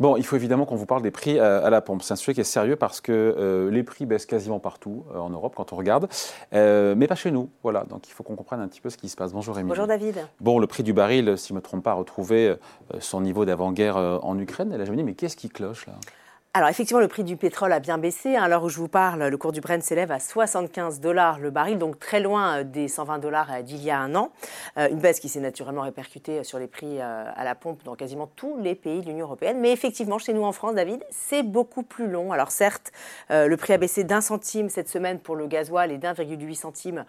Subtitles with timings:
[0.00, 2.02] Bon, il faut évidemment qu'on vous parle des prix à, la pompe.
[2.02, 5.18] C'est un sujet qui est sérieux parce que euh, les prix baissent quasiment partout euh,
[5.18, 6.08] en Europe quand on regarde,
[6.54, 7.50] euh, mais pas chez nous.
[7.62, 9.34] Voilà, donc il faut qu'on comprenne un petit peu ce qui se passe.
[9.34, 9.68] Bonjour Émilie.
[9.68, 10.16] Bonjour David.
[10.40, 12.56] Bon, le prix du baril, si je ne me trompe pas, a retrouvé
[12.98, 14.72] son niveau d'avant-guerre en Ukraine.
[14.72, 15.92] Et là, je me dis, mais qu'est-ce qui cloche là?
[16.52, 18.34] Alors effectivement, le prix du pétrole a bien baissé.
[18.34, 21.50] À l'heure où je vous parle, le cours du Brent s'élève à 75 dollars le
[21.50, 24.32] baril, donc très loin euh, des 120 dollars euh, d'il y a un an.
[24.76, 28.26] Euh, une baisse qui s'est naturellement répercutée sur les prix à la pompe dans quasiment
[28.26, 29.60] tous les pays de l'Union européenne.
[29.60, 32.32] Mais effectivement, chez nous en France, David, c'est beaucoup plus long.
[32.32, 32.90] Alors certes,
[33.28, 37.04] le prix a baissé d'un centime cette semaine pour le gasoil et d'1,8 centime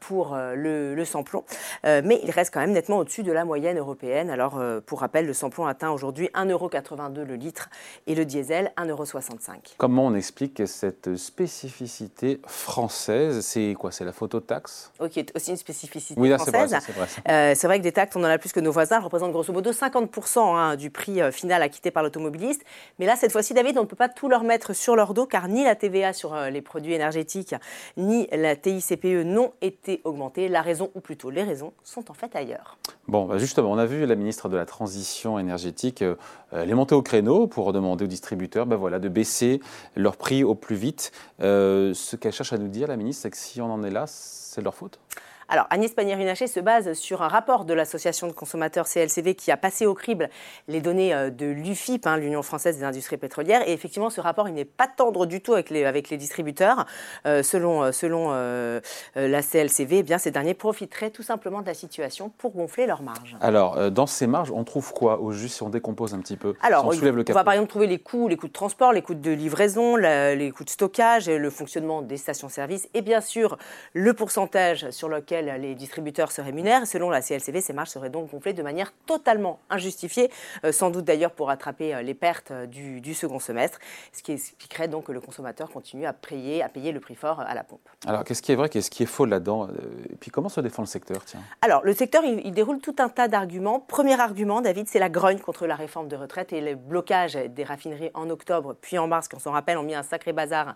[0.00, 1.44] pour le, le samplon.
[1.84, 4.30] Mais il reste quand même nettement au-dessus de la moyenne européenne.
[4.30, 7.70] Alors pour rappel, le samplon atteint aujourd'hui 1,82€ le litre
[8.06, 9.74] et le diesel 1,65€.
[9.76, 14.92] Comment on explique cette spécificité française C'est quoi C'est la phototaxe?
[15.00, 16.76] Ok, aussi une spécificité oui, française.
[16.80, 19.32] C'est vrai, euh, vrai, que des taxes, on en a plus que nos voisins, représentent
[19.32, 22.62] grosso modo 50% hein, du prix euh, final acquitté par l'automobiliste.
[22.98, 25.26] Mais là, cette fois-ci, David, on ne peut pas tout leur mettre sur leur dos,
[25.26, 27.54] car ni la TVA sur euh, les produits énergétiques,
[27.96, 30.48] ni la TICPE n'ont été augmentées.
[30.48, 32.78] La raison, ou plutôt les raisons, sont en fait ailleurs.
[33.08, 36.04] Bon, bah, justement, on a vu la ministre de la Transition énergétique
[36.52, 39.60] les monter au créneau pour demander aux distributeurs ben voilà, de baisser
[39.96, 41.12] leur prix au plus vite.
[41.40, 43.90] Euh, ce qu'elle cherche à nous dire, la ministre, c'est que si on en est
[43.90, 44.98] là, c'est de leur faute?
[45.48, 49.56] Alors, Agnès Pannier-Runacher se base sur un rapport de l'association de consommateurs CLCV qui a
[49.56, 50.28] passé au crible
[50.68, 53.66] les données euh, de l'UFIP, hein, l'Union française des industries pétrolières.
[53.68, 56.86] Et effectivement, ce rapport, il n'est pas tendre du tout avec les, avec les distributeurs.
[57.26, 57.82] Euh, selon
[58.32, 58.80] euh,
[59.14, 63.02] la CLCV, eh bien, ces derniers profiteraient tout simplement de la situation pour gonfler leurs
[63.02, 63.36] marges.
[63.40, 66.54] Alors, dans ces marges, on trouve quoi au juste si on décompose un petit peu
[66.62, 68.92] Alors, on, soulève le on va par exemple trouver les coûts, les coûts de transport,
[68.92, 73.56] les coûts de livraison, les coûts de stockage, le fonctionnement des stations-service et bien sûr
[73.92, 76.86] le pourcentage sur lequel les distributeurs se rémunèrent.
[76.86, 80.30] Selon la CLCV, ces marges seraient donc gonflées de manière totalement injustifiée,
[80.64, 83.78] euh, sans doute d'ailleurs pour rattraper euh, les pertes euh, du, second semestre,
[84.12, 87.40] ce qui expliquerait donc que le consommateur continue à payer, à payer le prix fort
[87.40, 87.88] à la pompe.
[88.06, 89.68] Alors, qu'est-ce qui est vrai, qu'est-ce qui est faux là-dedans
[90.10, 91.40] Et puis, comment se défend le secteur tiens?
[91.60, 93.80] Alors, le secteur, il, déroule tout un tas d'arguments.
[93.80, 97.64] Premier argument, David, c'est la grogne contre la réforme de retraite et le blocage des
[97.64, 100.74] raffineries en octobre, puis en mars, qui, on s'en rappelle, ont mis un sacré bazar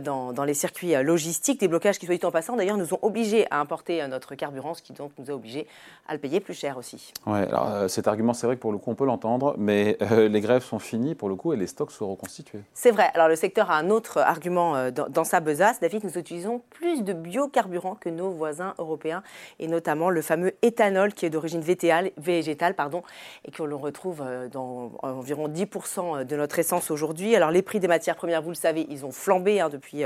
[0.00, 1.60] dans, dans les circuits logistiques.
[1.60, 4.74] Des blocages qui, soit dit en passant, d'ailleurs, nous ont obligés à importer notre carburant,
[4.74, 5.66] ce qui donc nous a obligés
[6.08, 7.12] à le payer plus cher aussi.
[7.26, 9.96] Oui, alors euh, cet argument, c'est vrai que pour le coup, on peut l'entendre, mais
[10.02, 12.60] euh, les grèves sont finies pour le coup et les stocks sont reconstitués.
[12.74, 13.10] C'est vrai.
[13.14, 15.80] Alors le secteur a un autre argument euh, dans, sa besace.
[15.80, 19.22] David, nous utilisons plus de biocarburants que nos voisins européens
[19.58, 23.02] et notamment le fameux éthanol qui est d'origine végétale pardon,
[23.44, 27.36] et que l'on retrouve dans environ 10% de notre essence aujourd'hui.
[27.36, 30.02] Alors les prix des matières premières, vous le savez, ils ont flambé hein, depuis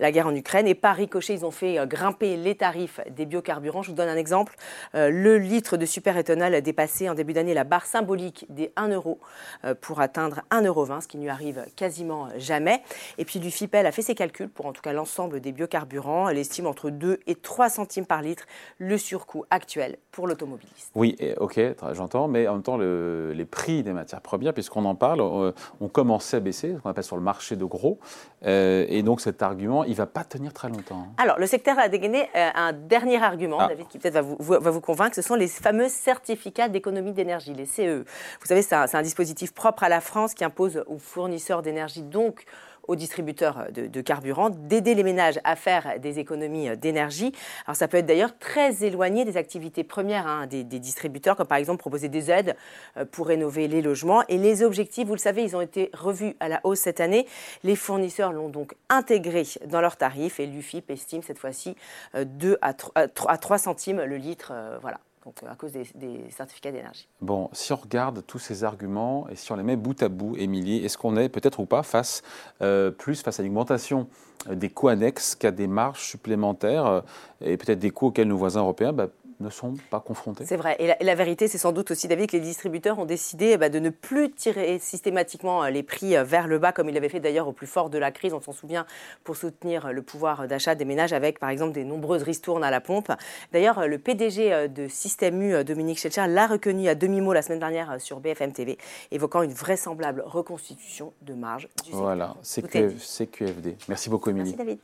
[0.00, 3.46] la guerre en Ukraine et par ricochet, ils ont fait grimper les tarifs des biocarburants
[3.46, 3.82] carburant.
[3.82, 4.54] Je vous donne un exemple.
[4.94, 8.88] Euh, le litre de superéthanol a dépassé en début d'année la barre symbolique des 1
[8.88, 9.18] euro
[9.64, 12.82] euh, pour atteindre 1,20 euro, ce qui ne lui arrive quasiment jamais.
[13.18, 16.28] Et puis l'UFIPEL a fait ses calculs pour en tout cas l'ensemble des biocarburants.
[16.28, 18.44] Elle estime entre 2 et 3 centimes par litre
[18.78, 20.90] le surcoût actuel pour l'automobiliste.
[20.94, 21.60] Oui, ok,
[21.92, 25.88] j'entends, mais en même temps, les prix des matières premières, puisqu'on en parle, euh, ont
[25.88, 27.98] commencé à baisser, ce qu'on appelle sur le marché de gros.
[28.42, 31.06] et donc cet argument, il ne va pas tenir très longtemps.
[31.08, 31.14] Hein.
[31.22, 33.68] Alors, le secteur a dégainé un dernier argument, ah.
[33.68, 37.54] David, qui peut-être va vous, va vous convaincre, ce sont les fameux certificats d'économie d'énergie,
[37.54, 38.04] les CE.
[38.40, 42.02] Vous savez, c'est un, un, dispositif propre à la France qui impose aux fournisseurs d'énergie,
[42.02, 42.44] donc
[42.88, 47.32] aux distributeurs de, carburant d'aider les ménages à faire des économies d'énergie.
[47.66, 51.58] Alors ça peut être d'ailleurs très éloigné des activités premières hein, des, distributeurs, comme par
[51.58, 52.56] exemple proposer des aides
[52.96, 54.22] euh, pour rénover les logements.
[54.28, 57.26] Et les objectifs, vous le savez, ils ont été revus à la hausse cette année.
[57.64, 61.76] Les fournisseurs l'ont donc intégré dans leurs tarifs et l'UFIP estime cette fois-ci
[62.14, 62.56] 2 euh,
[62.94, 64.52] à 3 centimes le litre.
[64.52, 65.84] Euh, voilà donc à cause des,
[66.30, 67.08] certificats d'énergie.
[67.20, 70.36] Bon, si on regarde tous ces arguments et si on les met bout à bout,
[70.36, 72.22] Émilie, est-ce qu'on est peut-être ou pas face,
[72.62, 74.06] euh, plus face à une augmentation
[74.48, 77.00] des coûts annexes qu'à des marges supplémentaires euh,
[77.40, 79.08] et peut-être des coûts auxquels nos voisins européens bah,
[79.40, 80.44] ne sont pas confrontés.
[80.44, 80.76] C'est vrai.
[80.78, 83.70] Et la, vérité, c'est sans doute aussi, David, que les distributeurs ont décidé eh ben,
[83.70, 87.08] de ne plus tirer systématiquement euh, les prix euh, vers le bas, comme ils l'avaient
[87.08, 88.86] fait d'ailleurs au plus fort de la crise, on s'en souvient,
[89.24, 92.80] pour soutenir le pouvoir d'achat des ménages avec, par exemple, des nombreuses ristournes à la
[92.80, 93.12] pompe.
[93.52, 98.00] D'ailleurs, le PDG de Système U, Dominique Schelcher, l'a reconnu à demi-mot la semaine dernière
[98.00, 98.78] sur BFM TV,
[99.10, 103.76] évoquant une vraisemblable reconstitution de marge du Voilà, c'est QFD.
[103.88, 104.50] Merci beaucoup, Émilie.
[104.50, 104.78] Merci, David.